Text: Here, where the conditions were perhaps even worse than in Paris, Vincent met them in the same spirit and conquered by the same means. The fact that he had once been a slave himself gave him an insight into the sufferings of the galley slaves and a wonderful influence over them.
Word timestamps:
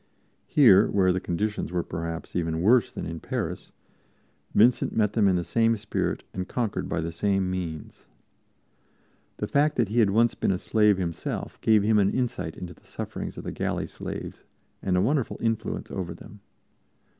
Here, 0.47 0.87
where 0.87 1.11
the 1.13 1.19
conditions 1.19 1.71
were 1.71 1.83
perhaps 1.83 2.35
even 2.35 2.63
worse 2.63 2.91
than 2.91 3.05
in 3.05 3.19
Paris, 3.19 3.71
Vincent 4.55 4.95
met 4.97 5.13
them 5.13 5.27
in 5.27 5.35
the 5.35 5.43
same 5.43 5.77
spirit 5.77 6.23
and 6.33 6.47
conquered 6.47 6.89
by 6.89 7.01
the 7.01 7.11
same 7.11 7.51
means. 7.51 8.07
The 9.37 9.45
fact 9.45 9.75
that 9.75 9.89
he 9.89 9.99
had 9.99 10.09
once 10.09 10.33
been 10.33 10.51
a 10.51 10.57
slave 10.57 10.97
himself 10.97 11.61
gave 11.61 11.83
him 11.83 11.99
an 11.99 12.09
insight 12.09 12.57
into 12.57 12.73
the 12.73 12.87
sufferings 12.87 13.37
of 13.37 13.43
the 13.43 13.51
galley 13.51 13.85
slaves 13.85 14.43
and 14.81 14.97
a 14.97 15.01
wonderful 15.01 15.37
influence 15.39 15.91
over 15.91 16.15
them. 16.15 16.39